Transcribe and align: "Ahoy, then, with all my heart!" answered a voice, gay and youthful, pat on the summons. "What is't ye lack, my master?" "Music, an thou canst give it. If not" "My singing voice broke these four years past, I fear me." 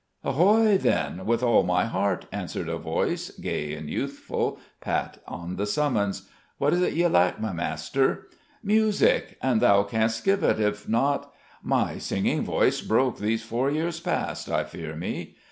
"Ahoy, 0.23 0.79
then, 0.79 1.27
with 1.27 1.43
all 1.43 1.61
my 1.61 1.85
heart!" 1.85 2.25
answered 2.31 2.67
a 2.67 2.79
voice, 2.79 3.29
gay 3.37 3.75
and 3.75 3.87
youthful, 3.87 4.57
pat 4.79 5.19
on 5.27 5.57
the 5.57 5.67
summons. 5.67 6.27
"What 6.57 6.73
is't 6.73 6.93
ye 6.93 7.05
lack, 7.05 7.39
my 7.39 7.53
master?" 7.53 8.27
"Music, 8.63 9.37
an 9.43 9.59
thou 9.59 9.83
canst 9.83 10.23
give 10.25 10.41
it. 10.41 10.59
If 10.59 10.89
not" 10.89 11.31
"My 11.77 11.99
singing 11.99 12.43
voice 12.43 12.81
broke 12.81 13.19
these 13.19 13.43
four 13.43 13.69
years 13.69 13.99
past, 13.99 14.49
I 14.49 14.63
fear 14.63 14.95
me." 14.95 15.35